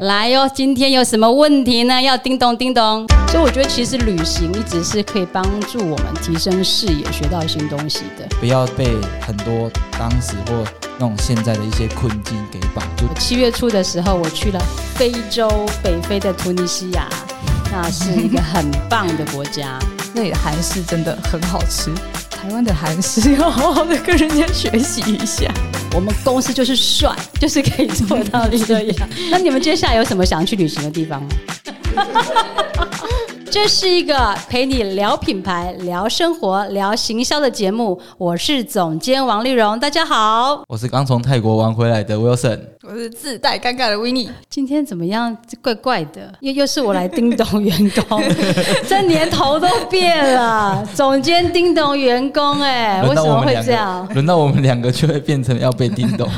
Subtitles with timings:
[0.00, 2.02] 来哟，今天有什么问题呢？
[2.02, 3.06] 要叮咚叮咚。
[3.28, 8.26] 所以我觉得其实旅行一直是可以帮助我们提升视野、学到新东西的。
[8.38, 10.62] 不要被很多当时或
[10.98, 13.06] 那种现在的一些困境给绑住。
[13.18, 14.60] 七月初的时候，我去了
[14.94, 15.48] 非洲
[15.82, 17.08] 北非的突尼西亚，
[17.72, 19.78] 那是一个很棒的国家。
[20.12, 21.90] 那里的韩式真的很好吃，
[22.30, 25.50] 台湾的韩式要好好的跟人家学习一下。
[25.94, 29.08] 我们公司就是帅，就是可以做到你这样。
[29.30, 31.28] 那你们接下来有什么想去旅行的地方吗？
[33.50, 37.98] 这是一个陪你聊品牌、聊生活、聊行销的节目。
[38.18, 40.62] 我是总监王丽蓉，大家好。
[40.68, 45.36] 我是刚从泰国玩回来的 Wilson，我是自带尴尬的 Winnie 今天怎么样？
[45.62, 48.22] 怪怪的，又又是我来叮咚员工，
[48.88, 50.84] 这年头都变了。
[50.94, 54.06] 总监叮咚员工，哎，为什么会这样？
[54.12, 56.28] 轮到我们两个就会变成要被叮咚。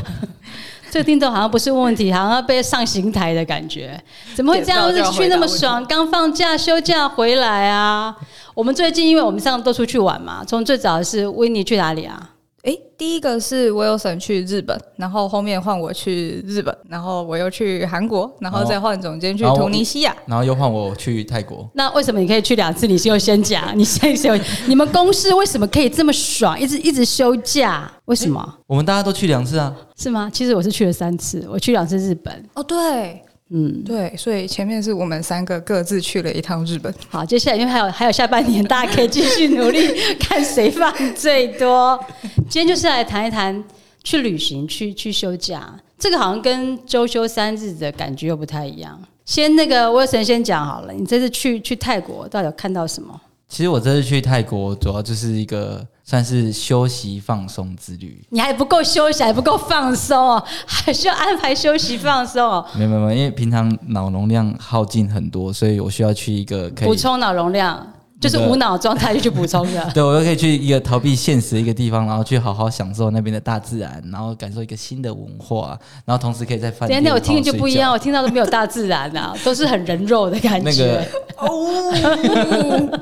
[0.90, 4.00] 这个听众好像不是问题，好像要被上刑台的感觉，
[4.34, 5.84] 怎么会这样子去那么爽？
[5.86, 8.16] 刚放假休假回来啊！
[8.54, 12.30] 我们最近因为我们上次都出去玩嘛，从最早是维尼去哪里啊？
[12.64, 21.70] 哎，第一个是 Wilson 去日本，然后后面换我去日本，然后我又去韩国，然后再换总监去突尼西亚，然后又换我去泰国。
[21.74, 22.86] 那为什么你可以去两次？
[22.86, 24.36] 你是又先讲，你先休。
[24.66, 27.90] 你们公司为什么可以这么爽，一直一直休假？
[28.06, 28.54] 为什么？
[28.66, 29.74] 我们大家都去两次啊？
[29.96, 30.28] 是吗？
[30.32, 32.44] 其实我是去了三次，我去两次日本。
[32.54, 33.22] 哦，对。
[33.50, 36.92] 嗯，对，所以前面是我们三个各自去了一趟日本。
[37.08, 39.80] 好，接下来因为还有还有下半年，大家可以继续努力，
[40.20, 41.98] 看谁放最多。
[42.48, 43.64] 今天就是来谈一谈
[44.04, 49.00] 去旅行、去去休假，这个好像跟周休三日的感觉又不太一样。
[49.24, 53.18] 先那个威神先讲好了，你这次去去泰国到底有看到什么？
[53.48, 55.86] 其实我这次去泰国主要就是一个。
[56.08, 62.64] 算是休息放松之旅，你还不够休息，还不够放松哦， 还需要安排休息放松哦。
[62.74, 67.86] 没有没有，因为平常脑容量耗尽很多，所以我需要去一个可以补充脑容量，
[68.18, 69.84] 就是无脑状态就去补充的。
[69.92, 76.98] 对，我又可以去一个逃避现实的一个地方，然后去好好享受那边的大自然，然后感受一个新的文化，然后同时可以在饭店。
[76.98, 80.70] 今天我听就不一样，我听到都没有大自然啊，都是很人肉的感觉。
[80.70, 81.04] 那个
[81.36, 83.00] 哦。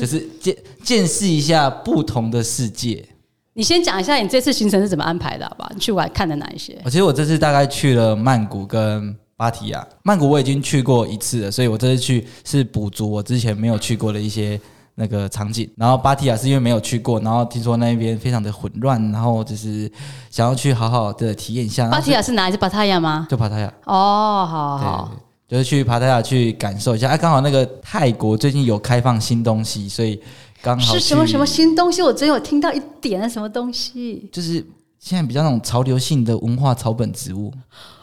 [0.00, 3.06] 就是见见识一下不同的世界。
[3.52, 5.70] 你先讲一下你这次行程是怎么安排的，好吧？
[5.74, 6.80] 你去玩看了哪一些？
[6.84, 9.86] 我其实我这次大概去了曼谷跟芭提雅。
[10.02, 14.58] 曼谷我已经去过一次了，所以我这次去是补足我之前没有去过的一些
[14.94, 15.68] 那个场景。
[15.76, 19.90] 然后芭提雅是因为没有去过，然后听说那边非常的混乱，然后就是
[20.30, 21.90] 想要去好好的体验一下。
[21.90, 23.26] 芭提雅是哪里是芭提雅吗？
[23.28, 23.66] 就芭提雅。
[23.84, 25.12] 哦，好好。
[25.50, 30.20] 就是去爬泰雅去感受一下，哎，刚好那个泰国最近有开放新东西，所以
[30.62, 32.00] 刚好是什么什么新东西？
[32.02, 34.28] 我真有听到一点什么东西？
[34.30, 34.64] 就是
[35.00, 37.52] 现在比较那种潮流性的文化草本植物。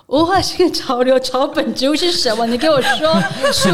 [0.07, 2.46] 文化性潮流草本植物是什么？
[2.47, 3.13] 你给我说
[3.53, 3.69] 出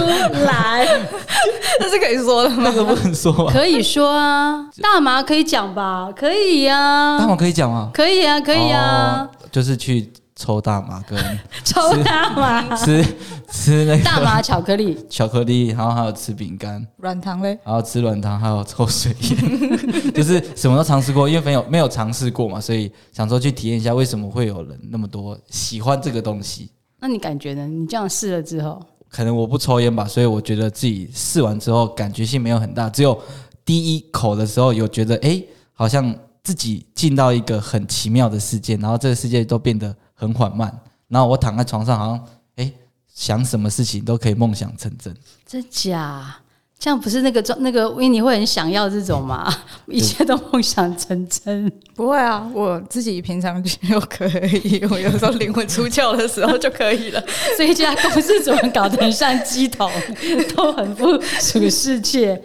[0.46, 0.86] 来。
[1.80, 2.64] 这是可以说的吗？
[2.66, 3.50] 那个不能说。
[3.50, 6.12] 可以说啊，大麻可以讲吧？
[6.16, 7.18] 可以呀。
[7.18, 7.90] 大麻可以讲吗？
[7.92, 9.28] 可以啊，可以啊。
[9.52, 10.12] 就是去。
[10.44, 11.18] 抽大麻跟
[11.64, 13.02] 抽大麻，吃
[13.50, 26.70] 吃那个大麻巧克力，巧克力，然后还有吃饼干，软糖嘞，然后吃软糖，还有抽水烟， 就是什么都尝试过，因为没有没有尝试过嘛，所以想说去体验一下，为什么会有人那么多喜欢这个东西？
[27.00, 27.66] 那你感觉呢？
[27.66, 33.18] 你这样试了之后，可能我不抽烟吧，所以我觉得自己试完之后感觉性没有很大，只有
[33.64, 39.96] 第一口的时候有觉得，哎，好像自己进到一个很奇妙的世界，然后这个世界都变得。
[40.14, 42.26] 很缓慢，然后我躺在床上，好像
[42.56, 42.72] 哎，
[43.14, 45.16] 想什么事情都可以梦想成真。
[45.46, 46.38] 真假？
[46.80, 49.50] 这样不是那个那个维尼会很想要这种吗？
[49.88, 51.72] 一切都梦想成真？
[51.96, 57.24] 不会啊，我自己平常就可以，我有时候灵魂出窍的时候就可以了。
[57.58, 59.90] 这一家公司怎么搞得很像鸡头，
[60.58, 62.44] 都很不属世界。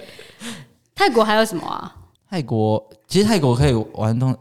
[0.95, 1.97] 泰国还有什么啊？
[2.31, 4.37] 泰国其实泰国可以玩动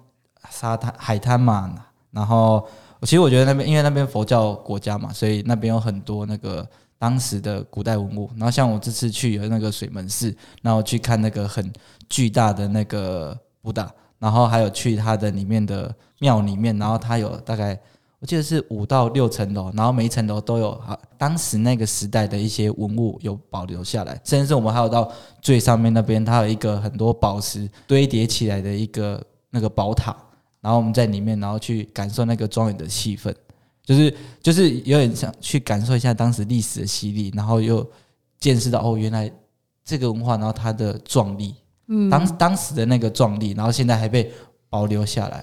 [0.52, 1.74] 沙滩海滩嘛，
[2.12, 2.68] 然后。
[3.00, 6.68] 我其实我觉得那边，因为那边佛教国家嘛，所以那边有很多那个
[6.98, 8.30] 当时的古代文物。
[8.36, 11.72] 然后像我这次去有那个水门寺，然后去看那个很
[12.10, 17.80] 巨大的那个布达，然后还有去它的里面的庙里面，然后它有大概
[18.20, 30.16] 我记得是五到六层楼，然后每一层楼都有啊当时那个时代的一些文物有保留下来，甚至我们还有到最上面那边，它有一个很多宝石堆叠起来的一个那个宝塔。
[30.68, 33.34] 然后我们在里面，然后去感受那个庄园的气氛，
[33.86, 37.90] 就是就是有点想去感受一下当时历史的洗礼，然后又
[38.38, 39.32] 见识到哦，原来
[39.86, 41.56] 这个文化，然后它的壮丽，
[41.88, 44.30] 嗯，当当时的那个壮丽，然后现在还被
[44.70, 45.42] 保留下来。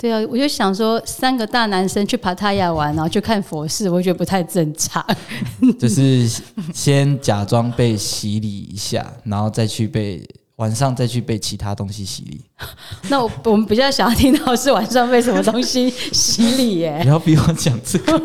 [0.00, 5.06] 对啊，我就想说，三个大男生去帕塔亚玩，然后去看佛寺，我觉得不太正常。
[5.78, 6.28] 就是
[6.74, 12.40] 先假装被洗礼一下，然后再去被晚上再去被其他东西洗礼。
[13.08, 16.98] 那我我们比较想要听到是晚上被什么东西洗礼耶？
[17.02, 18.18] 不要逼我讲这个，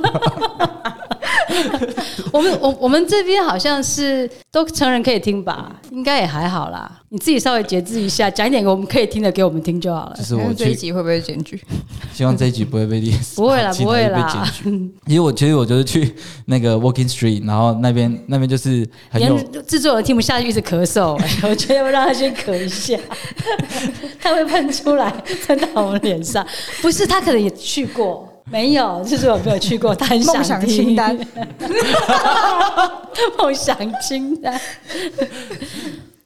[2.31, 6.99] 我们我我们这边好像是都成人可以听吧，应该也还好啦。
[7.09, 10.23] 你自己稍微节制一下，讲一点我们可以听的给我们听就好了就。
[10.23, 11.61] 是我看这一，集会不会检举？
[12.13, 14.31] 希望这一集不会被列， 不会啦不会啦
[14.63, 14.91] 检举。
[15.07, 16.13] 因为我其实我就是去
[16.45, 22.97] 那个 Walking Street，然后那边那边就是很有连制作人听不下去，一直咳嗽、哎我觉得要让他先咳一下，
[24.21, 25.11] 他会喷出来
[25.45, 26.45] 喷到我们脸上。
[26.81, 31.17] 不是，他可能也去过，没有，就是我没有去过，他很想梦想清单，
[33.37, 34.59] 梦想清单。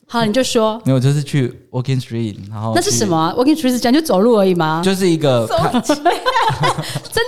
[0.08, 3.18] 好，你就说没有，就是去 Walking Street，然后那是什么？
[3.18, 3.34] 啊？
[3.36, 4.82] 我跟你说是讲就走路而已吗？
[4.86, 6.12] 就是一个看 真的，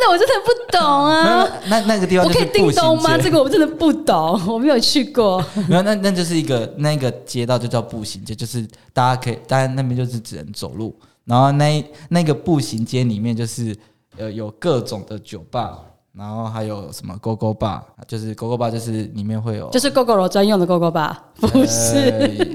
[0.10, 1.46] 我真的不懂啊！
[1.68, 3.18] 那那个地方我可以叮咚吗？
[3.18, 5.44] 这个我真的不懂，我没有去过。
[5.68, 10.96] 没有，那那就是一个那个街道就叫步行街，就是大家可以，当然那边就是只能走路。
[11.26, 13.76] 然后那那个步行街里面就是
[14.18, 15.80] 呃有各种的酒吧，
[16.14, 21.32] 然后还有什么勾勾吧，就是勾勾吧，就是里面会有就是 GoGo 专用的 GoGo 吧？
[21.36, 21.98] 不是，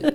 [0.02, 0.12] 呃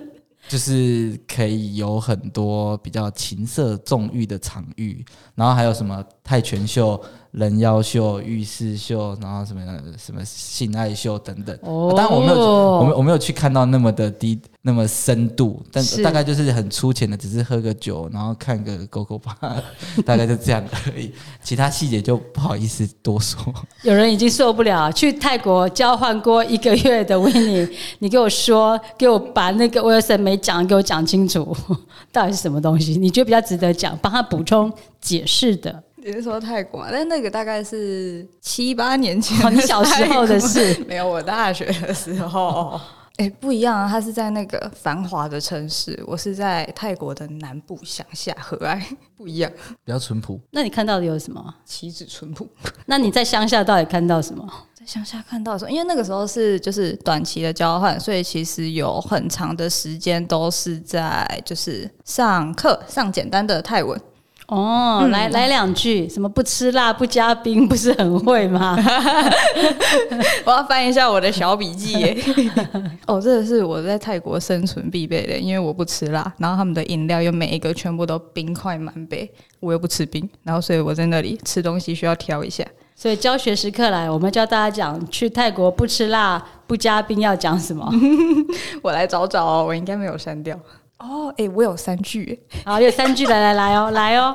[0.48, 5.04] 就是可以有很多比较情色纵欲的场域，
[5.34, 6.98] 然后还有什么泰拳秀、
[7.38, 9.60] 人妖秀、浴室秀，然后什么
[9.96, 11.56] 什么性爱秀等等。
[11.62, 19.36] 哦当然我没有，我没有我没有去看到那么的低那么深度，但是大概就是很粗浅的，只是喝个酒，然后看个狗狗吧，
[20.04, 21.12] 大概就这样而已。
[21.42, 23.40] 其他细节就不好意思多说。
[23.82, 27.68] 有人已经受不了，去泰国交换过一个月的维尼，
[28.00, 31.56] 你给我说，给我把那个威尔森没讲给我讲清楚，
[32.10, 32.96] 到底是什么东西？
[32.98, 35.84] 你觉得比较值得讲，帮他补充解释的？
[36.08, 36.88] 你是说泰国吗？
[36.90, 40.74] 但那个大概是七八年前哦，你小时候的事。
[40.88, 42.80] 没有，我大学的时候。
[43.18, 43.88] 哎、不一样啊！
[43.90, 48.80] 它是在那个繁华的城市，我是在泰国的南部乡下和蔼，
[49.16, 49.50] 不一样，
[49.84, 51.52] 比较淳朴，那你看到的有什么？
[51.64, 52.48] 岂止淳朴。
[52.86, 54.48] 那你在乡下到底看到什么？
[54.72, 64.00] 在乡下看到的时候，因为那个时候是就是短期的交换，所以其实有很长的时间都是在就是上课上简单的泰文。
[64.48, 68.76] 哦，来来两句，什么不吃辣不加冰，不是很会吗？
[70.46, 72.16] 我要翻一下我的小笔记耶。
[73.06, 79.30] 哦，这个是我在泰国生存必备的，因为我不吃辣，然后他们的饮料又每一个全部都冰块满杯，
[79.60, 82.64] 我又不吃冰，然后所以我在那里吃东西需要挑一下。
[82.96, 87.86] 所以教学时刻来，我们教大家讲去泰国不吃辣不加冰要讲什么。
[88.82, 90.58] 我来找找哦，我应该没有删掉。
[90.98, 92.38] 哦，哎、我有三句耶。
[92.64, 94.34] 好，有三句，来来来哦， 来哦。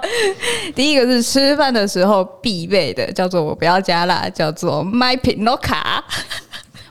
[0.74, 6.02] 第一个是吃饭的时候必备的，叫做我不要加辣，叫做 My Pinoca。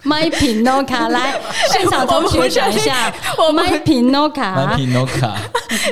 [0.04, 1.40] My Pinoca， 来，
[1.70, 3.12] 现场同学讲一下。
[3.38, 5.32] 我我 My Pinoca，My Pinoca，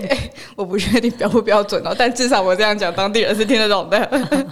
[0.56, 4.46] 我不确定标不标准哦，但至少我这样讲，当地人是听得懂的。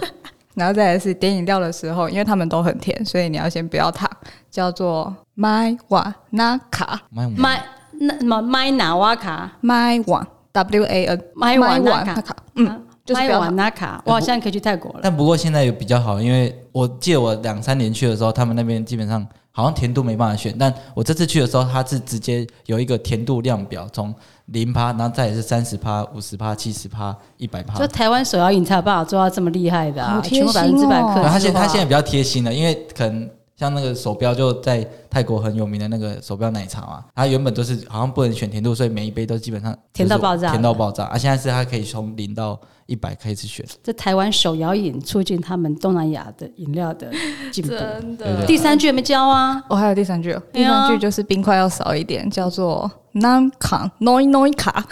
[0.55, 4.09] 然后再来是点饮料的时候，因为他们都很甜，所以你要先不要糖，
[4.49, 7.59] 叫做 My Wa Na Ka My My
[8.01, 13.49] 那什么 My 哪瓦卡 My Wa W A N My Wa Wa Na Na Ka，嗯，就是瓦。
[13.49, 14.99] 纳卡，我好像可以去泰国了。
[15.03, 24.13] 但不过现在有比较好，因为我记得我两三年去的时候，他们那边基本上好像甜度没办法选，但我这次去的时候，它是直接有一个甜度量表，从
[24.45, 27.87] 零趴，然后再也是三十趴、五十趴、七十趴、一百趴就。
[27.87, 31.21] 台湾手摇饮才有办法做到这么厉害的啊，全部百分之百心哦克制化。
[31.21, 41.03] 然后他现他现在比较贴心了，因为可能像那个手标就在泰国很有名的那个手标奶茶嘛，它原本都是好像不能选甜度，所以每一杯都基本上甜到爆炸甜到爆炸。
[41.07, 42.57] 啊，现在是它可以从零到
[42.89, 43.65] 一百开始选。
[43.83, 47.07] 这台湾手摇饮促进他们东南亚的饮料的
[47.51, 47.69] 进步。
[47.69, 54.83] 真对对第三句还没教啊，哦，还有第三句哦，第三句就是冰块要少一点，叫做 Nam Ka Noi Noi Ka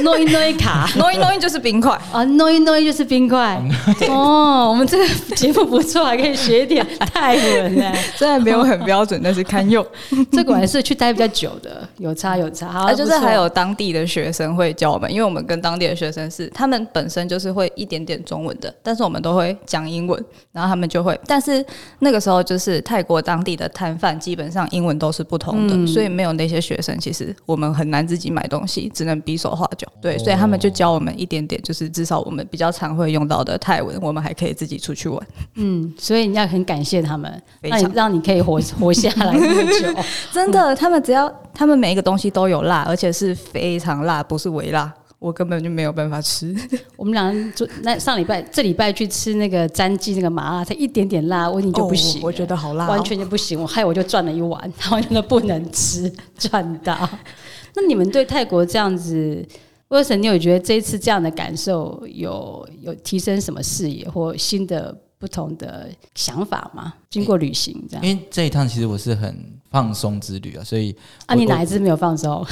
[0.00, 1.92] 诺一诺一卡 Noi Noi 就是冰块。
[2.12, 3.62] 啊，诺一诺一就是冰块。
[4.10, 5.06] 哦，我们这个
[5.36, 7.92] 节目不错，还可以学一点泰文呢。
[8.16, 9.86] 虽然没有很标准，但是堪用。
[10.32, 12.68] 这果然是去待比较久的，有差有差。
[12.68, 21.64] 好，啊，就是还有当地的学生会教我们，因为我们跟当地的学生是，他们本身就是会一点点中文的，但是我们都会讲英文，然后他们就会，但是
[21.98, 29.86] 那个时候就是泰国当地的摊贩基本上英文都是不同的，所以没有那些学生，其实我们很难自己买东西，只能比手画脚。
[30.00, 35.26] 对，所以他们就教我们一点点，就是至少我们比较常会用到的泰文，我们还可以自己出去玩。
[35.56, 40.02] 嗯，所以你要很感谢他们， 让让你可以活活下来那么久。
[40.32, 44.92] 真的，他们只要他们每一个东西都有辣，而且是非常辣，不是微辣。
[45.18, 46.54] 我根本就没有办法吃。
[46.96, 57.08] 我们俩就那上礼拜这礼拜去吃那个詹记那个麻辣，才一点点辣，我已经就不行、哦我觉得好辣哦、完全就不行，我害我就赚了一碗，完全都不能吃，赚到。
[57.74, 59.46] 那你们对泰国这样子，
[59.88, 66.94] 威尔森，你有觉得这一次这样的感受有有提升什么视野或新的不同的想法吗？
[67.10, 69.36] 经过旅行这样，因为这一趟其实我是很
[69.70, 70.94] 放松之旅啊，所以
[71.26, 72.46] 啊，你哪一次没有放松？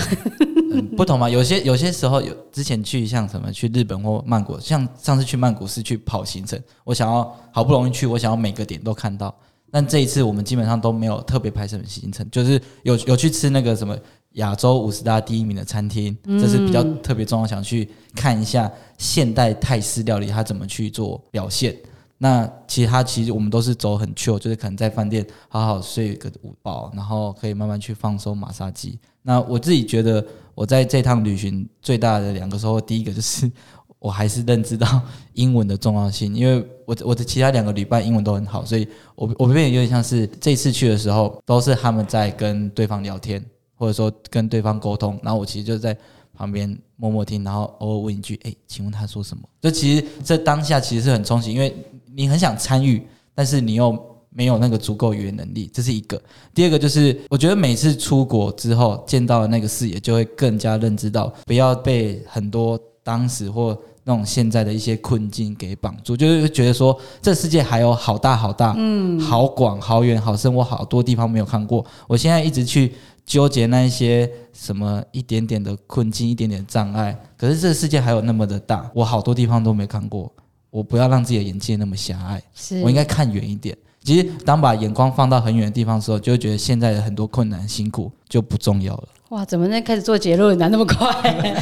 [0.72, 1.28] 嗯不同嘛。
[1.28, 9.34] 有些有些时候有之前去像什么去日本或曼谷，像上次去曼谷是去跑行程，我想要好不容易去，我想要每个点都看到。
[9.70, 13.96] 但这一次我们基本上都没有特别排什么行程，就是有有去吃那个什么
[14.32, 21.74] 亚洲五十大第一名的餐厅，这是比较特别重要，想去看一下现代泰式料理它怎么去做表现。
[22.18, 28.98] 那其他其实我们都是走很 chill，就是可能在饭店好好睡个午饱，然后可以慢慢去放松马杀鸡。
[29.22, 30.24] 那我自己觉得
[30.54, 33.50] 我在这趟旅行最大的两个收获，第一个就是
[33.98, 35.00] 我还是认知到
[35.34, 43.44] 英文的重要性，因为我我的其他两个旅伴英文都很好，所以我我变得有点像是这次去的时候都是他们在跟对方聊天，
[43.74, 45.96] 或者说跟对方沟通，然后我其实就在
[46.34, 51.74] 旁边默默听，然后偶尔问一句：“哎、请问他说什么？”就其实这当下其实是很冲击，因为
[52.14, 53.90] 你很想参与，但是你又
[54.34, 56.20] 没有那个足够语言能力，这是一个。
[56.54, 71.84] 第二个就是，我觉得每次出国之后见到的那个视野，就会更加认知到，不要被很多当时或那种现在的一些困境给绑住，就是觉得说这世界还有好大好大，嗯，好广好远好深，我好多地方没有看过。
[72.08, 72.92] 我现在一直去
[73.24, 80.32] 纠结那一些什么一点点的困境、一点点障碍，可是这个世界还有那么的大，我好多地方都没看过。
[80.70, 83.76] 我不要让自己的眼界那么狭隘，是我应该看远一点。
[84.04, 89.04] 其实，当把眼光放到很远的地方的时候，就会觉得现在的很多困难、辛苦就不重要了。
[89.28, 90.68] 哇，怎么在开始做结论呢？
[90.70, 91.06] 那么快？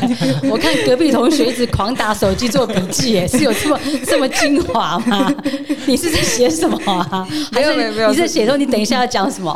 [0.51, 5.33] 我看隔壁同学一直狂打手机做笔记，耶，是有这么 这么精华吗？
[5.87, 7.29] 你是在写什么啊？
[7.53, 9.55] 没有没有没有你是在写说你等一下要讲什么？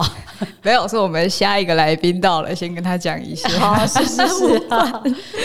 [0.63, 3.49] 没有，是我们下一个来宾到了，先跟他讲一下。
[3.59, 4.63] 好，是是是。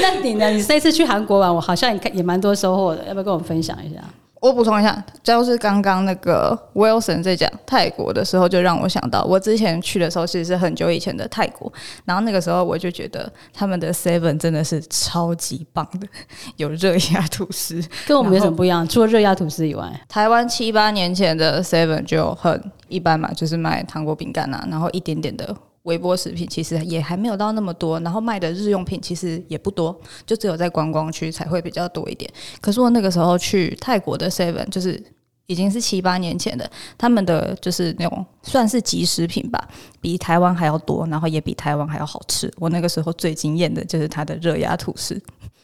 [0.02, 0.50] 那你呢？
[0.52, 4.00] 你这次去韩国玩，我好像也看也蛮多收获的，要不要跟我们分享一下？
[4.40, 11.72] 我补充一下，就是刚刚那个 Wilson 在讲泰国的时候，就让我想到，我之前去的时候其实是很久以前的泰国，
[12.06, 16.08] 然后那个时候我就觉得他们的 Seven 真的是超级棒的，
[16.58, 17.84] 有热压吐司。
[18.08, 18.88] 跟我们有什么不一样？
[18.88, 25.56] 除了热压吐司以外，台湾七八年前的 Seven 就很一般嘛，就是卖糖果饼干啊，然后一点点的
[25.90, 32.32] 微波食品，其实也还没有到那么多，然后卖的日用品其实也不多，就只有在观光区才会比较多一点。
[32.62, 35.04] 可是我那个时候去泰国的 Seven，就是
[35.48, 39.68] 已经是七八年前的，他们的就是那种算是即食品吧，
[40.00, 42.54] 比台湾还要多，然后也比台湾还要好吃。
[42.58, 45.20] 我那个时候最惊艳的就是它的热压吐司，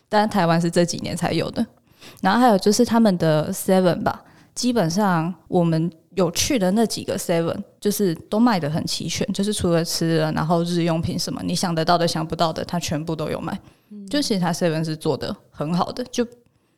[0.10, 1.66] 当然台湾是这几年才有的。
[2.22, 13.58] 然后还有就是他们的 Seven 吧，基本上我们有趣的那几个 Seven，就是都卖的很齐全，就是除了吃的，然后日用品什么你想得到的、想不到的，它全部都有卖。
[14.10, 16.26] 就其实它 Seven 是做的很好的，就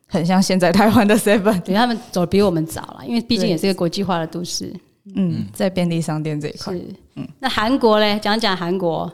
[0.08, 1.62] 很像现在台湾的 Seven。
[1.62, 4.74] 对他们走得比我们早了，因为毕竟也是一个国际化的都市。
[5.16, 6.74] 嗯，在便利商店这一块，
[7.16, 8.20] 嗯，那韩国嘞？
[8.20, 9.10] 讲讲韩国。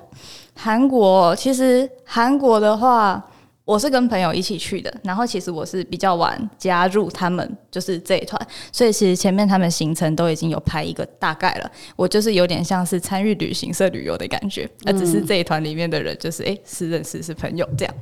[0.56, 3.24] 韩国其实韩国的话，
[3.66, 8.40] 我是跟朋友一起去的，然后其实我是比较晚加入他们就是这一团，
[8.72, 17.96] 所以其实前面他们行程都已经有排一个大概了，我就是有点像是参与旅行社旅游的感觉，而只是这一团里面的人就是诶是认识是朋友这样。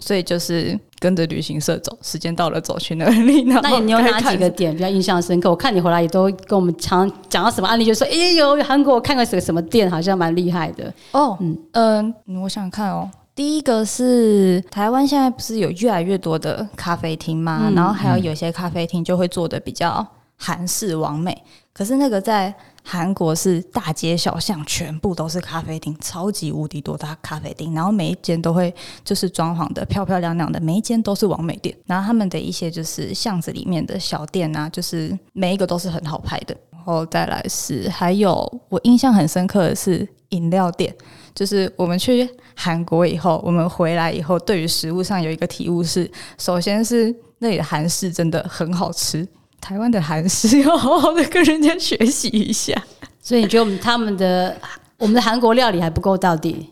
[0.00, 3.42] 所以就是跟着旅行社走，时间到了走去那里。
[3.44, 5.48] 那你有哪几个点比较印象深刻？
[5.50, 10.92] 我看你回来也都跟我们常讲到什么案例，就说哎、有韩国我看过什个什么店，好像蛮厉害的。
[11.12, 13.10] 哦，嗯嗯、我想想看哦。
[13.38, 17.70] 第一个是台湾现在不是有越来越多的咖啡厅吗？
[17.72, 20.04] 然后还有有些咖啡厅就会做的比较
[20.36, 21.40] 韩式完美，
[21.72, 22.52] 可是那个在
[22.82, 31.72] 韩国是大街小巷全部都是咖啡厅，超级无敌多大咖啡厅，然后每一间都会就是装潢的漂漂亮亮的，每一间都是完美店。
[31.86, 36.56] 然后他们的一些就是巷子里面的小店啊，就是每一个都是很好拍的。
[36.72, 40.92] 然后再来是还有我印象很深刻的是饮料店，
[41.36, 42.28] 就是我们去
[42.60, 49.26] 韩国以后，我们回来以后，对于食物上有一个体悟是，首先是那里的韩式真的很好吃。
[49.60, 52.74] 台湾的韩式要好好的跟人家学习一下，
[53.20, 54.56] 所以你觉得我们他们的
[54.96, 56.68] 我们的韩国料理还不够到底？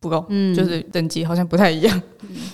[0.00, 2.02] 不够，嗯，就是等级好像不太一样。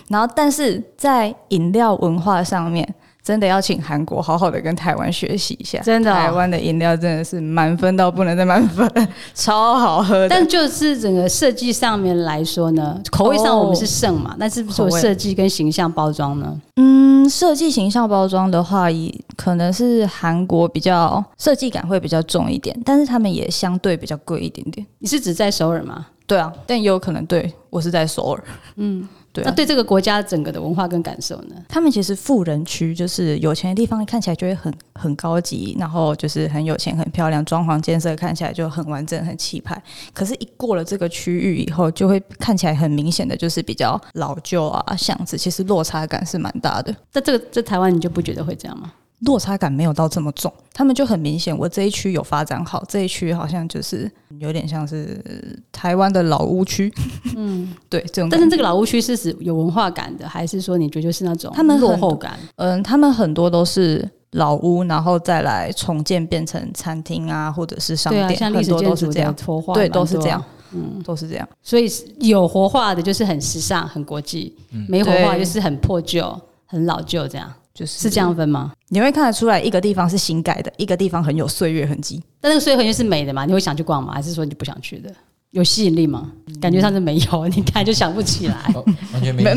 [0.09, 2.95] 然后，但是在饮料文化上面，
[3.27, 5.81] 真的要请韩国好好的跟台湾学习一下。
[5.81, 8.89] 真的哦台湾的饮料真的是满分到不能再满分，
[9.35, 10.29] 超好喝的。
[10.29, 16.57] 但就是整个设计上面来说呢，口味上我们是胜嘛，但是不是有设计跟形象包装呢？
[16.77, 24.87] 嗯，设计形象包装的话，以可能是韩国比较设计感会比较重一点，但是他们也相对比较贵一点点。
[25.01, 26.07] 你是指在首尔吗？
[26.29, 28.45] 对啊，但也有可能对我是在首尔。
[28.77, 29.49] 嗯，对啊。
[29.49, 31.55] 那对这个国家整个的文化跟感受呢？
[31.69, 39.81] 他们其实富人区就是有钱的地方，看起来就会很很高级，然后就是很有钱、很漂亮，装潢建设看起来就很完整、很气派。
[40.15, 46.95] 可是，一过了这个区域以后，就会看起来很明显的就是比较老旧啊巷子，其实落差感是蛮大的。
[47.11, 48.93] 在这个在台湾你就不觉得会这样吗？
[49.21, 55.33] 落差感没有到这么重，他们就很明显，我这一区有发展好，这一区好像就是有点像是呃
[55.73, 56.93] 台湾的老屋区，
[57.35, 58.29] 嗯，对这种。
[58.29, 62.39] 但是这个老屋区是指有文化感的，还是说你觉得就是那种他们落后感？
[62.57, 71.49] 嗯，他们很多都是老屋，然后再来重建变成餐厅啊，或者是商店，像历史很多建筑的都是这样，活化，对，都是这样，嗯，都是这样。
[71.63, 74.55] 所以有活化的就是很时尚、很国际，
[74.89, 78.73] 没活化就是很破旧、很老旧，这样就是是这样，分吗？
[78.89, 82.23] 你会看得出来，一个地方是新盖的，一个地方很有岁月痕迹。
[82.41, 83.45] 但那个岁月痕迹是美的嘛？
[83.45, 84.15] 你会想去逛吗？
[84.15, 85.13] 还是说你不想去的？
[85.51, 86.33] 有吸引力吗？
[86.61, 88.57] 感觉上是没有，你看就想不起来。
[88.75, 89.55] 哦完全没没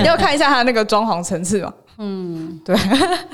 [0.00, 1.72] 你要看一下它那个装潢层次嘛，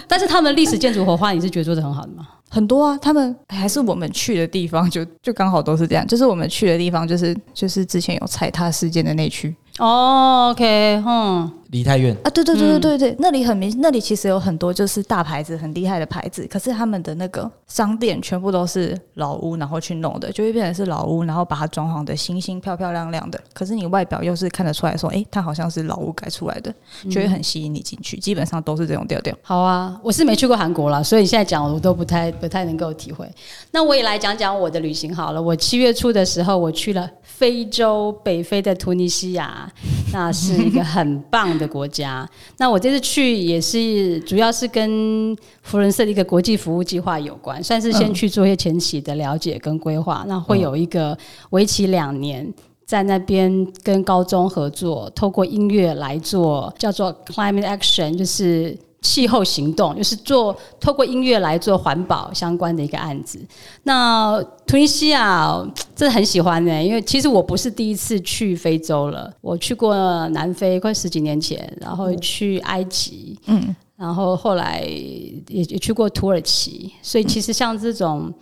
[0.06, 2.28] 但是他们历史建筑活化，你是觉得做的很好的吗？
[2.48, 26.72] 很多啊，他们还是我们去的地方就，就刚好都是这样，就是我们去的地方，就是就是之前有踩踏事件的那区哦，OK，嗯，梨泰院啊，对对对对对对，那里很明，那里其实有很多就是大牌子很厉害的牌子，可是他们的那个商店全部都是老屋，然后去弄的，就会变成是老屋，然后把它装潢的新新漂漂亮亮的，可是你外表又是看得出来说，诶，它好像是老屋改出来的，
[27.10, 29.36] 就会很吸引你进去，基本上都是这种调调。
[29.42, 33.30] 好啊，我是没去过韩国啦，所以你现在讲我都不太不太能够体会。
[33.72, 35.42] 那我也来讲讲我的旅行好了。
[35.42, 37.06] 我七月初的时候，我去了
[37.38, 39.70] 非洲北非的突尼西亚，
[40.12, 42.26] 那是一个很棒的国家。
[42.58, 50.24] 那我这次去也是主要是跟福伦社的一个国际服务计划有关，算是先去做一些前期的了解跟规划。
[50.26, 51.16] 那会有一个
[51.50, 52.52] 为期两年。
[52.86, 63.38] 在那边跟高中合作，透过音乐来做叫做 climate action，就是气候行动，就是做透过音乐来做环保相关的一个案子。
[63.84, 65.64] 那突尼西亚
[65.94, 69.94] 真的很喜欢呢、因为其实我不是第一次去非洲了，我去过
[70.30, 78.32] 南非快十几年前，然后去埃及，嗯，然后后来也也去过土耳其，所以其实像这种。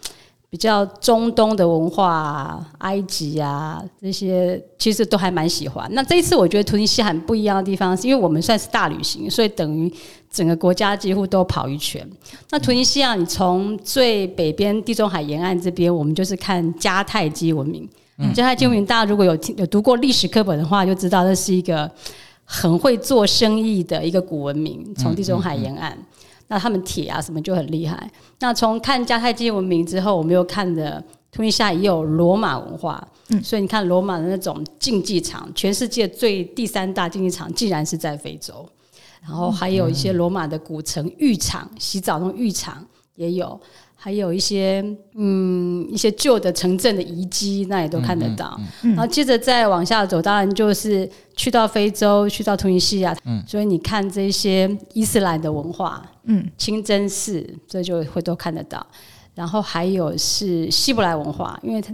[0.54, 5.84] 比较中东的文化、啊，埃及啊这些，其实都还蛮喜欢。
[5.90, 9.92] 那这一次我觉得突尼西亚很不一样的地方，是因为我们算是大旅行，所以等于
[10.30, 12.08] 整个国家几乎都跑一圈。
[12.50, 17.88] 那突尼西亚，你从最北边地中海沿岸这边，我们就是看迦太基文明。
[18.32, 21.90] 迦太基文明，大家如果有听有读过历史课本的话，就知道这是一个
[22.44, 25.98] 很会做生意的一个古文明，从地中海沿岸。
[26.46, 28.10] 那他们铁啊什么就很厉害。
[28.38, 31.02] 那从看迦太基文明之后，我们又看的
[31.32, 38.68] 突尼西亚也有罗马文化，嗯所以你看罗马的那种竞技场，全世界最第三大竞技场竟然是在非洲。
[39.22, 43.58] 然后还有一些罗马的古城浴场，洗澡那种浴场也有，
[44.04, 48.60] 还有一些嗯一些旧的城镇的遗迹，那也都看得到。
[48.82, 58.86] 然后接着再往下走，当然就是去到非洲，去到突尼西亚，所以你看这些伊斯兰的文化，嗯，清真寺，这就会都看得到。
[59.34, 61.90] 然后还有是希伯来文化，因为它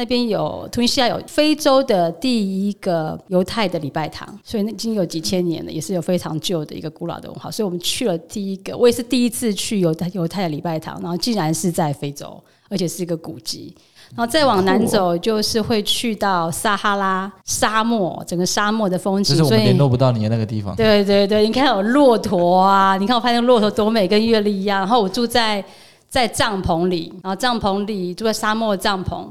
[0.00, 7.50] 那边有突尼西亚有非洲的第一个犹太的礼拜堂，所以那已经有几千年了，也是有非常旧的一个古老的文化。
[7.50, 13.76] 所以我们去了第一个，我也是第一次去犹太犹太的礼拜堂，然后竟然是在非洲，而且是一个古迹。
[14.16, 20.74] 然后再往南走，就是会去到撒哈拉沙漠，整个沙漠的风景，就是我们所以联络不到你的那个地方。
[20.74, 24.80] 对对对，你看有骆驼啊，你看我拍那个骆驼多美，跟月历一样。
[24.80, 25.62] 然后我住在
[26.08, 29.28] 在帐篷里，然后帐篷里住在沙漠的帐篷，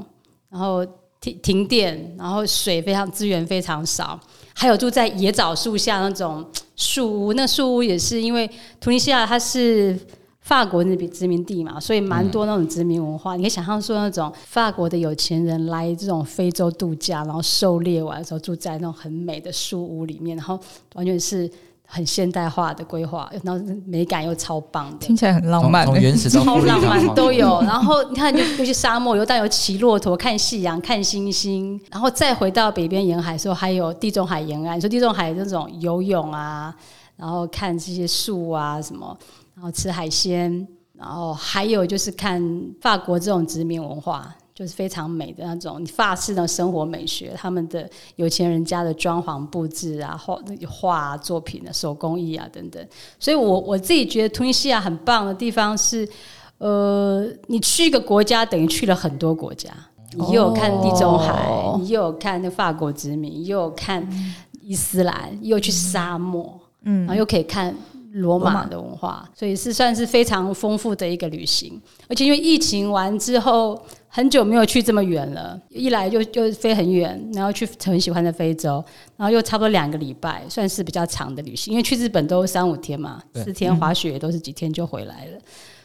[0.50, 0.84] 然后
[1.20, 4.18] 停停电，然后水非常资源非常少，
[4.54, 6.44] 还有住在野枣树下那种
[6.76, 9.98] 树屋，那树屋也是因为突尼西亚它是。
[10.42, 13.36] 法国那边殖民地嘛，所以蛮多那种殖民文化。
[13.36, 20.58] 你可以想象说，那种法国的有钱人来这种非洲度假，然后狩猎完的时候住在那种很美的树屋里面，然后
[20.94, 21.48] 完全是
[21.92, 24.96] 很现代化的规划，然后美感又超棒的。
[24.98, 36.72] 听起来很浪漫、从从原始到超浪漫都有，然后你看，就尤其沙漠，有但有骑骆驼、看夕阳、看星星，然后再回到北边沿海的时候，还有地中海沿岸，说地中海这种游泳啊，
[37.16, 39.18] 然后看这些树啊什么，
[39.56, 40.64] 然后吃海鲜，
[40.96, 42.40] 然后还有就是看
[42.80, 44.32] 法国这种殖民文化。
[44.54, 52.84] 就是非常美的那种法式的生活美学，他们的有钱人家的装潢布置啊，画画作品的手工艺啊等等。
[53.18, 56.06] 所以，我我自己觉得突尼西亚很棒的地方是，
[56.58, 59.70] 呃，你去一个国家等于去了很多国家，
[60.12, 64.06] 你又有看地中海，你又有看那法国殖民，又有看
[64.60, 67.74] 伊斯兰，又去沙漠，嗯，然后又可以看。
[68.12, 71.80] 罗马的文化，所以是算是非常丰富的一个旅行。
[72.08, 78.84] 而且因为疫情完之后，很久没有去这么远了，一来就就飞很远，然后去很喜欢的非洲，
[79.16, 81.72] 然后又差不多两个礼拜，算是比较长的旅行。
[81.72, 85.38] 因为去日本都三五天嘛，四天滑雪都是几天就回来了。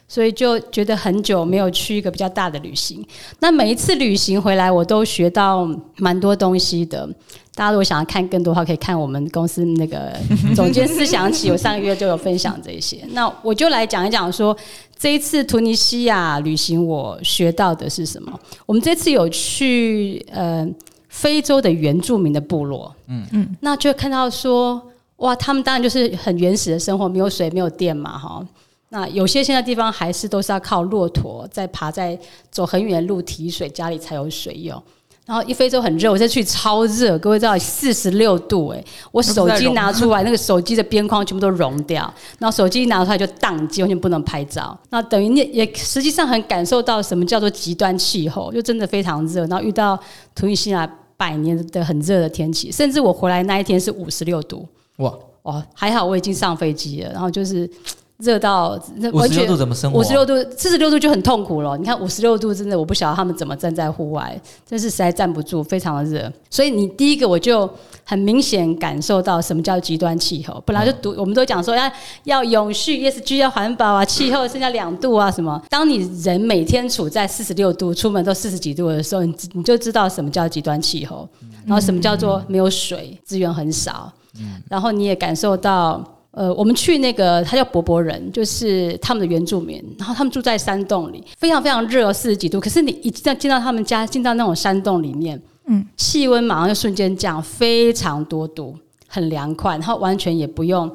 [0.08, 3.04] 所以就觉得很久没有去一个比较大的旅行。
[3.40, 7.08] 那每一次旅行回来，我都学到蛮多东西的。
[7.54, 10.12] 大家如果想要看更多的话，可以看我们公司那个
[10.54, 13.02] 总监思想起，我上个月就有分享这些。
[13.12, 14.54] 那我就来讲一讲，说
[14.98, 18.38] 这一次突尼西亚旅行我学到的是什么？
[18.66, 20.68] 我们这次有去呃
[21.08, 24.80] 非洲的原住民的部落，嗯嗯，那就看到说
[25.16, 28.46] 哇，他们当然就是很原始的生活，没有水，没有电嘛，哈。
[28.96, 32.18] 那有些现在地方还是都是要靠骆驼在爬，在
[32.50, 34.82] 走很远的路提水，家里才有水用。
[35.26, 38.82] 然后一非洲很热，我这去超热，各位知道四十六度哎，
[39.12, 42.02] 我手机拿出来，那个手机的边框全部都融掉，
[42.38, 44.74] 然后手机一拿出来就宕机，完全不能拍照。
[44.88, 49.44] 那等于你也实际上很感受到什么叫做极端气候，就真的非常热。
[49.46, 49.98] 然后遇到
[50.34, 54.66] 突尼西亚百年的很热的天气，甚至我回来那一天是五十六度，
[54.98, 57.68] 哇哦，还好我已经上飞机了，然后就是。
[58.18, 58.80] 热到
[59.12, 59.98] 五十六度怎么生活？
[59.98, 61.76] 五十六度、四十六度就很痛苦了。
[61.76, 66.32] 你看五十六度，真的我不晓得他们怎么站在户外，真是实在站不住，非常的热。
[66.48, 67.68] 所以你第一个我就
[68.04, 70.62] 很明显感受到什么叫极端气候。
[70.64, 71.92] 本来就读，我们都讲说要
[72.24, 75.62] 要永续，ESG 要环保啊，气候剩下两度啊什么。
[75.68, 81.28] 当你人每天处在四十六度，出门都四十几度的时候，你你就知道什么叫极端气候，
[81.66, 84.10] 然后什么叫做没有水，资源很少。
[84.70, 86.02] 然后你也感受到。
[86.36, 92.60] 呃，我们去那个，他叫博博人，就是他们的原住民，然后他们住在山洞里，非常非常热，四十几度。
[92.60, 98.76] 可是你一进进到他们家，进到那种山洞里面，嗯，气温马上就瞬间降非常多度，
[99.08, 100.86] 很凉快，然后完全也不用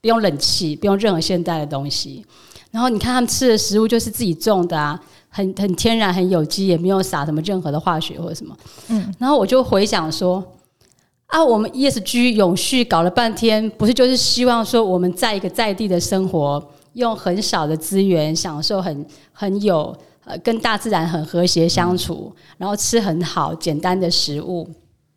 [0.00, 2.24] 不用冷气，不用任何现代的东西。
[2.70, 8.56] 然后你看他们吃的食物就是自己种的啊，很很天然，很有机，也没有撒什么任何的化学或者什么。
[8.90, 10.40] 嗯，然后我就回想说。
[11.34, 19.92] 啊，我们 ESG 永续搞了半天，不是就是希望说我们在一个在地的生活，用很少的资源，享受很很有
[20.24, 24.64] 呃跟大自然很和谐相处，然后吃很好简单的食物。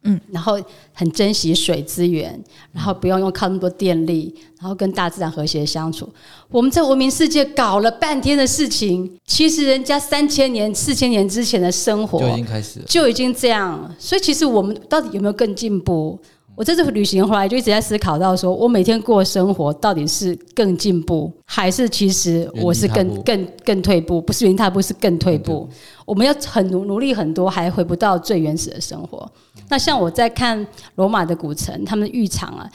[0.03, 0.57] 嗯，然后
[0.93, 6.07] 很珍惜水资源，然后不用用靠那么多电力，然后跟大自然和谐相处。
[6.49, 13.93] 我们在文明世界搞了半天的事情，其实人家三千年、四千年之前的生活就已经开始，就已经这样。
[13.99, 16.17] 所以，其实我们到底有没有更进步？
[16.57, 24.19] 我这次旅行回来就一直在思考到，说我每天过生活到底是更进步，还是其实我是更更更退步？
[24.19, 25.69] 不是原地踏步，是更退步。
[26.03, 29.31] 我们要很努努力很多，还回不到最原始的生活。
[29.69, 30.65] 那像我在看
[30.95, 32.67] 罗马的古城，他们的浴场啊，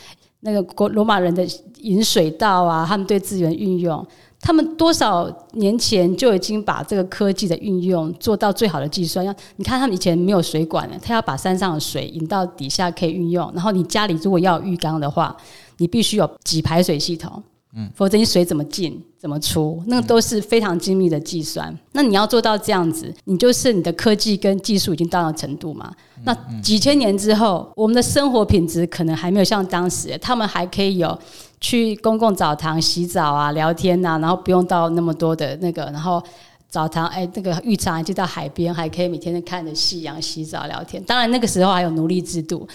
[0.43, 1.45] 那个国罗马人的
[1.81, 4.07] 饮水道啊，他们对资源运用。
[4.45, 9.25] 他们多少年前就已经把这个科技的运用做到最好的计算。
[9.25, 13.49] 要你看，他们以前没有水管的，他要把山上的水引到底下可以运用。
[13.55, 15.37] 然后你家里如果要浴缸的话，
[15.79, 17.41] 你必须有几排水系统，
[17.75, 21.75] 嗯，否则你水怎么进怎么出，那个都是非常精密的计算。
[21.93, 25.93] 那你要做到这样子，你就是你的科技跟技术已经到了程度嘛？
[26.25, 31.19] 那几千年之后，我们的生活品质可能还没有像当时，他们还可以有。
[31.65, 36.21] 去公共澡堂洗澡啊、聊天呐，然后不用到那么多的那个，然后
[36.69, 41.01] 澡堂哎，那个浴场就到海边，还可以每天看着夕阳洗澡聊天。
[41.05, 42.67] 当然那个时候还有奴隶制度，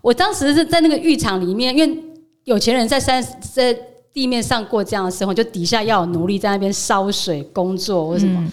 [0.00, 2.02] 我当时是在那个浴场里面，因为
[2.44, 3.78] 有钱人在三在
[4.12, 8.44] 地面上过这样的生活，就底下要有奴隶在那边烧水工作或什么，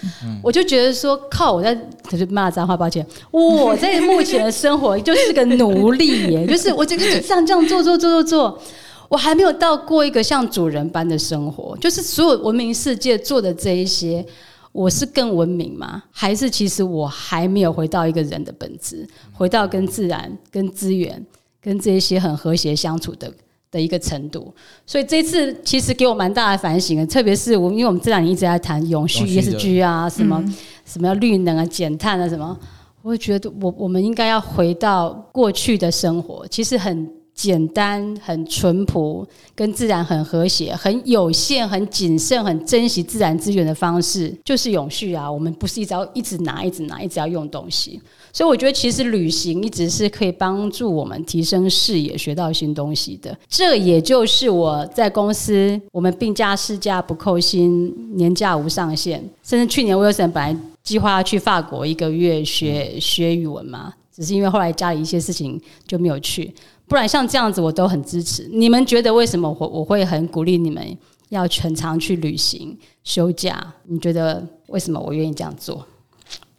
[0.43, 1.75] 我就觉得说靠，我在
[2.07, 8.61] 可是骂脏话，抱歉，我在目前的生活就是个奴隶耶， 就是我这个这样这样做做做做做。
[9.09, 14.25] 我还没有到过一个像主人般的生活，就是所有文明世界做的这一些，
[14.73, 16.03] 我是更文明吗？
[16.11, 21.25] 还是其实我还没有回到一个人的本质，回到跟自然、跟资源、
[21.61, 23.31] 跟这些很和谐相处的
[23.71, 24.53] 的一个程度？
[24.85, 30.43] 所以这次其实给我蛮大的反省的，特别是我，因为我们这两年一直在谈永续 ESG 啊，什么
[30.85, 32.57] 什么要绿能啊、减碳啊什么，
[33.01, 37.16] 我会觉得我我们应该要回到过去的生活，其实很。
[37.37, 39.23] 简单、很淳朴、
[39.53, 45.31] 跟自然很和谐、很有限、很谨慎、很珍惜自然资源的方式，就是永续啊。
[45.31, 48.01] 我们不是一直要一直拿、一直拿、一直要用东西。
[48.33, 53.37] 所以我觉得，其实旅行一直是可以帮助我们提升视野、学到新东西的。
[53.47, 59.23] 这也就是我在公司，我们病假、事假不扣薪，年假无上限。
[59.43, 66.51] 甚至去年 Wilson 本来计划要去法国一个月学学语文嘛，只是因为后来家里一些事情就没有去。
[66.87, 68.49] 不然像这样子，我都很支持。
[68.51, 70.97] 你们觉得为什么我我会很鼓励你们
[71.29, 73.73] 要全常去旅行、休假？
[73.83, 75.85] 你觉得为什么我愿意这样做？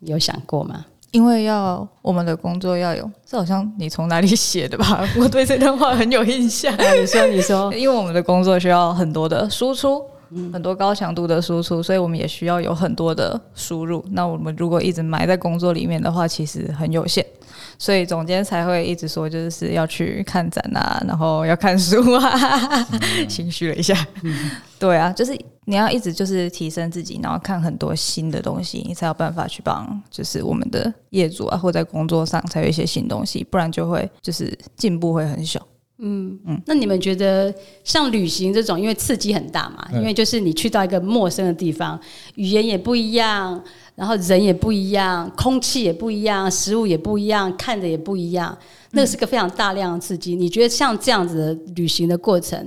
[0.00, 0.84] 有想过吗？
[1.10, 5.08] 因为要我们的工作要有，这好像你从哪里写的吧？
[5.18, 6.70] 我对这段话很有印象。
[7.00, 10.02] 你说，你说，因为我们的工作需要很多的输出，
[10.52, 14.04] 很多高强度的输出，所以我们也需要有很多的输入。
[14.10, 17.24] 那我们如果一直埋在工作里面的话，其实很有限。
[17.78, 22.86] 所以总监才会一直说，就是要去看展啊，然后要看书啊，
[23.28, 23.96] 心虚了一下。
[24.78, 35.64] 对啊，就是你要一直就是提升自己，然后看很多新的东西，你才有办法去帮，就是我们的业主啊，或在工作上才有一些新东西，不然就会就是进步会很小。
[35.98, 37.52] 嗯嗯，那你们觉得
[37.84, 41.98] 像旅行这种，因为刺激很大嘛，因为就是你去到一个陌生的地方，
[42.36, 43.62] 语言也不一样。
[43.96, 48.56] 然后人也不一样，空气也不一样，食物也不一样，看着也不一样，
[48.92, 50.36] 那是个非常大量的刺激。
[50.36, 52.64] 你觉得像这样子的旅行的过程，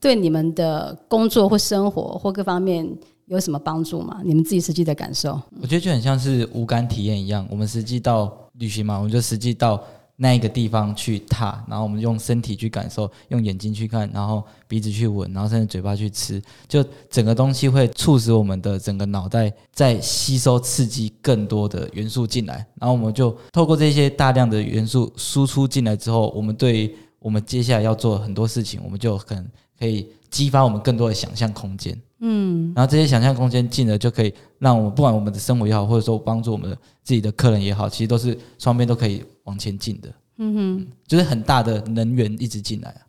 [0.00, 2.88] 对你们的工作或生活或各方面
[3.26, 4.20] 有什么帮助吗？
[4.24, 5.32] 你们自己实际的感受？
[5.60, 9.82] 我觉得就很像是无感体验一样，我们实际到旅行嘛，我们就实际到。
[10.20, 29.46] 那一个地方去踏，然后我们用身体去感受，用眼睛去看，然后鼻子去闻，然后甚至嘴巴去吃，就整个东西会促使我们的整个脑袋在吸收刺激更多的元素进来，然后我们就透过这些大量的元素输出进来之后，我们对我们接下来要做很多事情，我们就可能
[29.78, 31.96] 可以激发我们更多的想象空间。
[32.20, 39.22] 嗯，然后这些想象空间进了，就可以让我们不管我们的生活也好，或者说帮助我们的自己的客人也好，其实都是双边都可以。
[39.48, 43.00] 往前进的，嗯哼，就是很大的能源一直进来啊。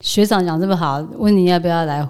[0.00, 2.06] 学长讲这么好，问你要不要来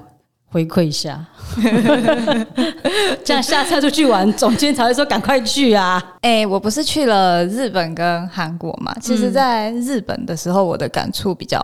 [0.46, 1.24] 回馈一下？
[3.22, 6.02] 这样下次出去玩，总监才会说赶快去啊！
[6.22, 8.94] 哎，我不是去了日本跟韩国嘛？
[9.00, 11.60] 其实，在日本的时候，我的感触比较。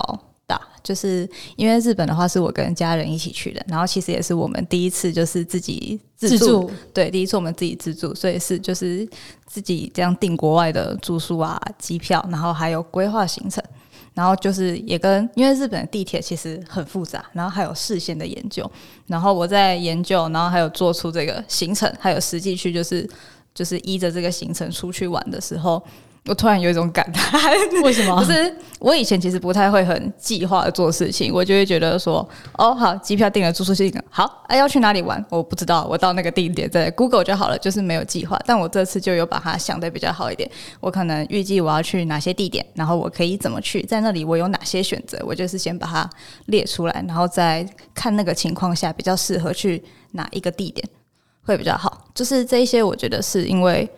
[0.46, 9.06] 大，就是因为日本的话是我跟家人一起去的，然后其实也是我们第一次就是自己自助，对，第一次我们自己自助，所以是就是
[9.44, 13.62] 自己这样订国外的住宿啊、机票，然后还有规划行程，
[14.14, 18.70] 然后就是也跟因为日本的地铁其实很复杂，然后还有事先的研究，
[19.06, 23.08] 然后我在研究，然后还有做出这个行程，还有实际去就是
[23.52, 25.82] 就是依着这个行程出去玩的时候。
[26.26, 28.20] 我突然有一种感 叹，为什么？
[28.24, 35.24] 就是我以前其实不太会很计划的做事情，我就会觉得说，哦，好，机票订了，住宿订了，好，哎，要去哪里玩？
[35.28, 38.38] 我不知道，我到那个地点在 Google 就好了，就是没有计划。
[38.44, 46.08] 但我这次就有把它想的比较好一点，我可能预计我要去哪些地点，然后我可以怎么去，在那里我有哪些选择，我就是先把它
[46.46, 50.86] 列出来，然后再看那个情况下比较适合去哪一个地点
[51.44, 52.04] 会比较好。
[52.14, 53.88] 就是这一些，我觉得是因为。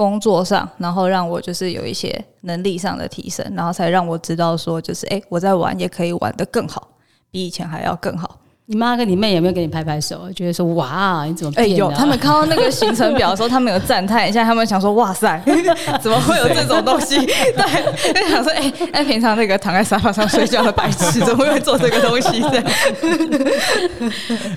[0.00, 6.88] 工作上，然后让我就是有一些能力上的提升，然后才让我知道说，就是哎，我在玩也可以玩得更好，
[7.30, 8.39] 比以前还要更好。
[8.70, 11.52] 你妈跟你妹有没有给你拍拍手，觉得说哇，你怎么？
[11.56, 15.42] 哎有，他们看到那个行程表的时候，他们有赞叹一下，他们想说哇塞，
[16.00, 17.16] 怎么会有这种东西？
[17.26, 22.40] 对，就想说哎哎，平常那个躺在沙发上睡觉的白痴，怎么会做这个东西？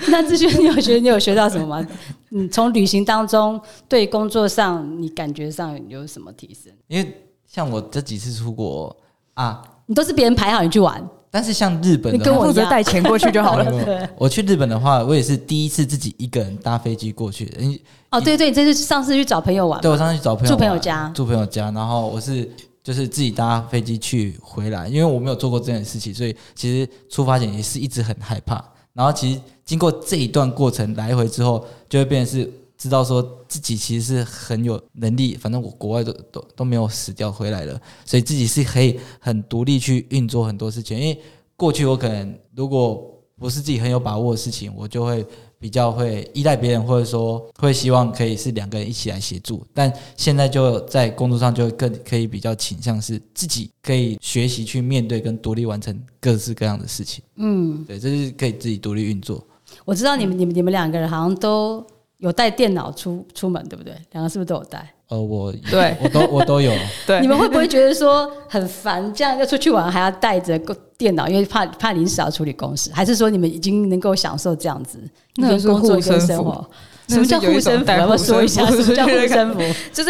[0.10, 1.84] 那志轩，你有学你有学到什么吗？
[2.30, 6.72] 你从旅行当中对工作上，你感觉上有什么提升？
[6.88, 8.96] 因为像我这几次出国
[9.34, 11.04] 啊，你都是别人排好你去玩。
[11.36, 14.08] 但是像日本，你跟我负责带钱过去就好了。
[14.20, 17.82] 我去日本的话，我也是第一次自己一个人搭飞机过去的。
[18.12, 19.82] 哦，对对，这是上次去找朋友玩。
[19.82, 22.48] 对，我上次去找朋友住朋友家，住朋友家，然后我是
[22.84, 28.64] 就是自己搭飞机去回来，因为我没有做过这件事情，所以其实出发前也是一直很害怕。
[28.94, 32.48] 然后其实经过这一段过程来回之后，就会变成是。
[32.78, 41.00] 知道说自己其实是很有能力，反正我国外都都都没有死掉回来了，所以自己是可以很独立去运作很多事情。
[41.00, 41.22] 因为
[41.56, 45.26] 过去我可能如果不是自己很有把握的事情，我就会
[45.60, 49.66] 比较会依赖别人，或者说会希望可以是两个人一起来协助。
[49.74, 57.24] 但现在就在工作上就更可以比较倾向是自己可以学习去面对跟独立完成各式各样的事情。
[57.36, 59.42] 嗯，对，这是可以自己独立运作。
[59.86, 61.86] 我知道你们、你们、你们两个人好像都。
[62.24, 63.94] 有带电脑出出门，对不对？
[64.14, 64.90] 两个是不是都有带？
[65.10, 66.72] 呃，我对我都我都有。
[67.06, 69.14] 对，你们会不会觉得说很烦？
[69.14, 74.98] 这样要出去玩还要带着个电脑，因为怕怕临时要处理公事，还是说你们已经能够享受这样子
[75.36, 76.70] 一那个是工作一护身符边生活？
[77.10, 77.70] 什么叫护身符？
[77.80, 79.60] 种带要不要说一下 什么叫护身符？
[79.92, 80.10] 就是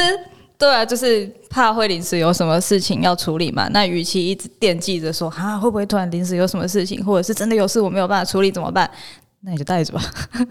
[0.56, 3.68] 对啊，就是怕会临时有什么事情要处理嘛。
[3.74, 8.90] 那与其一直惦记着说啊，会不会突然临时有什么事情，或者是真的有事我没有办法处理怎么办？
[9.44, 10.02] 那你就带着吧。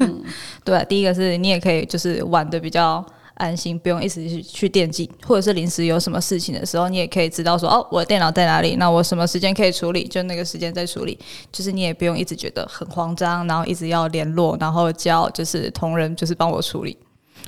[0.64, 3.05] 对啊，第一个是你也可以就是玩的比较。
[3.37, 11.18] 安心，不用一直去去惦记，或者是临时有什么事情的时候，你也可以知道说，哦，我的电脑在哪里，那我什么时间可以处理，就那个时间再处理。
[11.50, 16.96] 就是你也不用一直觉得很慌张，然后一直要联络，然后叫就是同仁就是帮我处理。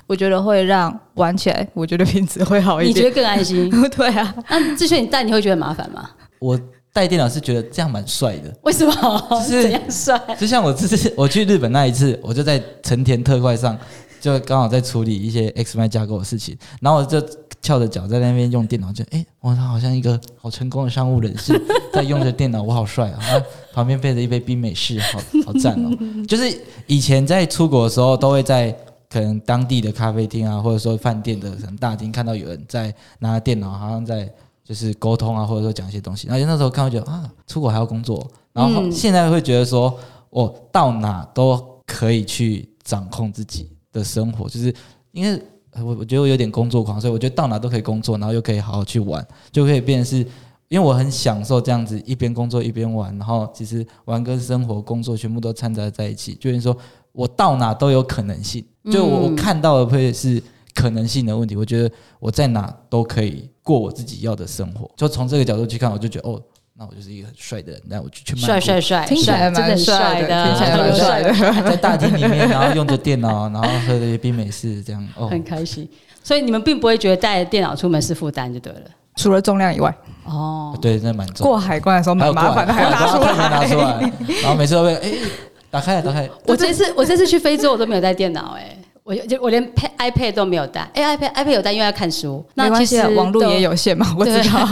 [0.07, 2.97] 我觉得会让玩起来，我觉得品质会好一点。
[2.97, 3.71] 你觉得更安心？
[3.95, 6.11] 对啊，那志轩你带你会觉得麻烦吗？
[6.41, 6.59] 我
[6.95, 9.43] 带电脑是觉得这样蛮帅的，为什么？
[9.45, 10.17] 是怎样帅？
[10.39, 13.77] 就像我这次我去日本那一次，我就在成田特快上，
[14.21, 17.21] 就刚好在处理一些 XML 架构的事情，然后我就
[17.61, 21.61] 翘着脚在那边用电脑，就哎，我好像一个好成功的商务人士
[21.93, 23.21] 在用着电脑，我好帅啊！
[23.73, 25.91] 旁边配着一杯冰美式，好好赞哦。
[26.29, 28.73] 就是以前在出国的时候，都会在
[29.11, 34.33] 可能当地的咖啡厅啊，或者说饭店的可能大厅看到有人在拿着电脑，好像在
[34.65, 36.27] 就是沟通啊，或者说讲一些东西。
[36.29, 39.97] 而且那时候看我觉得啊，出国还要工作，然后嗯现在会觉得说，
[40.31, 44.75] 我到哪都可以去掌控自己的生活，就是
[45.13, 45.41] 因为
[45.73, 50.27] 呃我我觉得我有点工作狂，所以我觉得到哪都可以工作，然后又可以好好去玩，就可以变成是。
[50.69, 56.77] 因为我很享受这样子一边工作一边玩，然后其实玩跟生活、工作全部都掺杂在一起，就是说
[57.13, 58.65] 我到哪都有可能性。
[58.91, 60.43] 就我我看到的会是
[60.75, 64.89] 可能性的问题，我觉得我在哪都可以过我自己要的生活。
[64.97, 66.41] 就从这个角度去看，我就觉得哦，
[66.77, 71.33] 那我就是一个很帅的人，那我就去帅帅帅，听起来帅真的很蛮帅的的，听起来蛮帅的
[71.71, 75.89] 在大厅里面，然后用着电脑，然后喝着冰美式，这样哦，很开心。
[76.23, 78.81] 所以你们并不会觉得带着电脑出门是负担就对了。
[79.17, 81.47] 除了重量以外，哦，对，真的蛮重。
[81.47, 83.69] 过海关的时候蛮麻烦的，还要拿出特别拿来。
[83.69, 85.13] 出来，然后每次都会哎，
[85.71, 86.29] 打开了，打开。
[86.47, 92.43] 我这次我这次去非洲我都没有带电脑哎、我就我连 pad iPad 都没有带，哎、iPad iPad 有带，因为要看书。
[92.55, 94.67] 没那其实关系啊，网络也有限嘛， 我知道。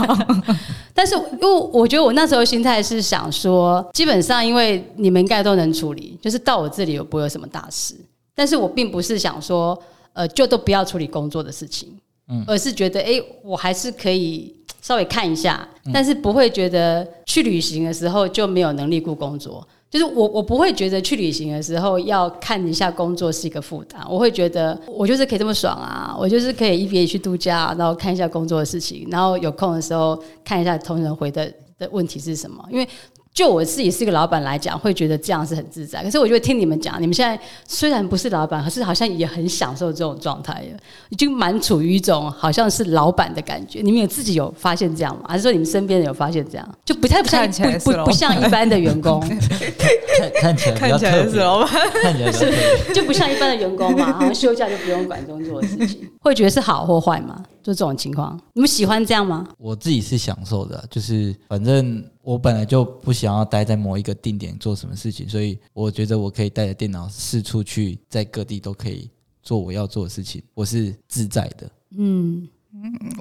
[0.91, 7.95] 但是因为我觉得我那时候心态是想说，基本上因为你们应该都能处理，就是到我这里我不会有什么大事。
[8.33, 9.79] 但是我并不是想说，
[10.13, 11.95] 呃，就都不要处理工作的事情，
[12.27, 19.67] 嗯而是觉得，哎、我还是可以稍微看一下，但是不会觉得去旅行的时候就没有能力顾工作。
[19.93, 31.45] 就是我，我不会觉得去旅行的时候要看一下工作是一个负担，我会觉得我就是可以这么爽啊，我就是可以一边去度假，然后看一下工作的事情，然后有空的时候看一下同仁回的
[31.77, 32.87] 的问题是什么，因为。
[33.33, 36.03] 就我自己是一个老板来讲，会觉得这样是很自在。
[36.03, 40.63] 可是我觉得听你们讲，你们现在虽然不是老板，可是好像也很享受这种状态，
[41.09, 43.81] 已经蛮处于一种好像是老板的感觉。
[43.81, 45.23] 你们有自己有发现这样吗？
[45.27, 46.69] 还是说你们身边人有发现这样？
[46.85, 51.69] 就不太不像不不不像一般的员工，看看起来看起来，是老板，
[52.03, 52.93] 看起来比较特别。
[52.93, 57.43] 就不像一般的员工嘛，好像休假就不用管工作的事情， 会觉得是好或坏吗？
[57.63, 59.47] 就这种情况，你们喜欢这样吗？
[59.57, 69.09] 我自己是享受的啊，就是反正我本来就不想要待在某一个定点做什么事情，所以我觉得我可以带着电脑四处去，在各地都可以
[69.41, 71.71] 做我要做的事情，我是自在的。
[71.95, 72.47] 嗯，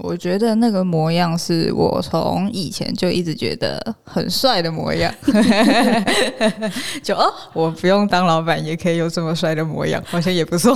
[0.03, 5.13] 我觉得那个模样是我从以前就一直觉得很帅的模样
[7.03, 10.75] 就哦，我不用当老板也可以有这么帅的模样，好像也不错。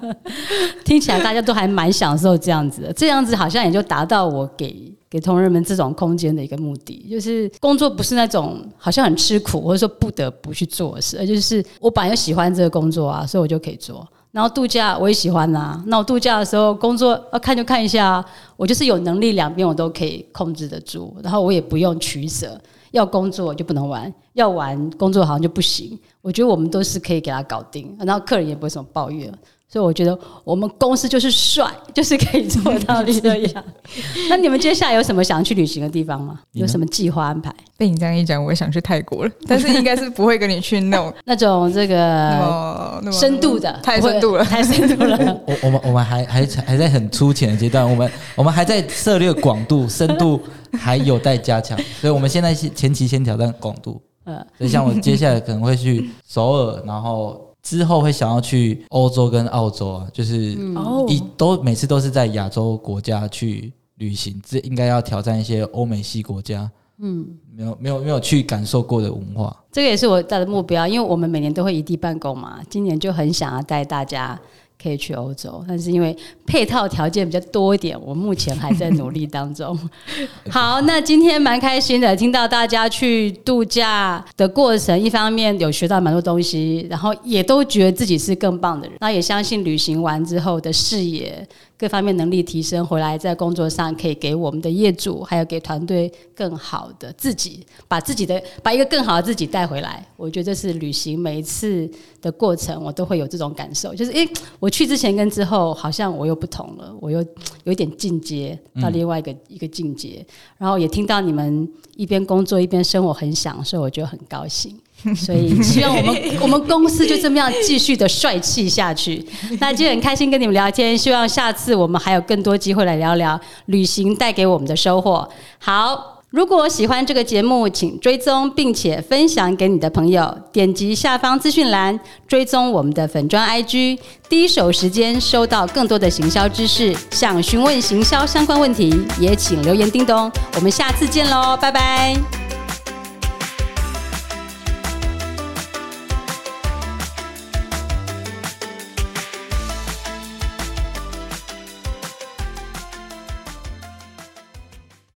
[0.84, 14.06] 听起来大家都还蛮享受这样子的，这样子好像也就达到我给给同仁们这种空间的一个目的，就是工作不是那种好像很吃苦或者说不得不去做的事，而就是我本来就喜欢这个工作啊，所以我就可以做。
[14.36, 18.22] 然后度假我也喜欢呐、那我度假的时候工作要看就看一下，
[18.58, 25.98] 我就是有能力两边我都可以控制得住，然后我也不用取舍，要工作就不能玩，要玩工作好像就不行。
[26.20, 29.32] 我觉得我们都是可以给他搞定，然后客人也不会什么抱怨。
[29.68, 33.64] 所以我觉得我们公司就是帅， 就是可以做到这样。
[34.30, 36.40] 那你们接下来有什么想去旅行的地方吗？
[36.52, 37.52] 有什么计划安排？
[37.76, 41.96] 被你这样一讲，我也想去泰国了， 但是应该是不会跟你去那种那种这那个
[42.38, 45.18] 么那么深度的，太深度了太深度了。
[45.46, 50.40] 我我们我们还还还在很粗浅的阶段，我们我们还在涉猎广度、深度
[50.72, 54.00] 还有待加强，所以我们现在先前期先挑战广度。
[54.28, 61.04] 嗯所以像我接下来可能会去首尔，然后之后会想要去欧洲跟澳洲啊，就是哦。
[61.08, 69.64] 一都每次都是在亚洲国家去旅行，这应该要挑战一些欧美系国家，嗯，没有没有没有去感受过的文化。
[69.72, 74.40] 这个也是我大的目标，因为我们每年都会异地办公嘛，今年就很想要带大家
[74.82, 76.16] 可以去欧洲，但是因为
[76.46, 79.76] 配套条件比较多一点，我目前还在努力当中。
[80.50, 91.46] 好，那今天蛮开心的，听到大家去度假的过程，一方面有学到蛮多东西，然后也都觉得自己是更棒的人，那也相信旅行完之后的视野。
[91.78, 100.02] 各方面能力提升回来，在工作上可以给我们的业主，还有给团队更好的自己，把自己的把一个更好的自己带回来。
[100.16, 101.88] 我觉得这是旅行每一次
[102.22, 104.26] 的过程，我都会有这种感受，就是诶，
[104.58, 107.22] 我去之前跟之后，好像我又不同了，我又
[107.64, 110.24] 有点进阶到另外一个一个境界。
[110.56, 114.74] 然后也听到你们一边工作一边生活很享受，我觉得很高兴。
[115.14, 119.24] 所以希望我们 我们公司就这么样继续的帅气下去。
[119.60, 125.28] 那今天很开心跟你们聊天，希望下次我们还有更多机会来聊聊旅行带给我们的收获。
[125.58, 136.94] 好，如果喜欢这个节目，请追踪并且分享给你的朋友，点击下方资讯栏追踪我们的粉砖 IG，第一手时间收到更多的行销知识。
[137.10, 140.30] 想询问行销相关问题，也请留言叮咚。
[140.56, 142.55] 我们下次见喽，拜拜。